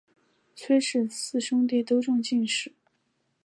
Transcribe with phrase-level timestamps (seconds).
[0.55, 2.73] 崔氏四兄弟都中进士。